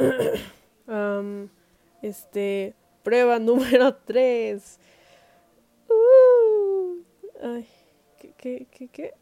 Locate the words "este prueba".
2.02-3.38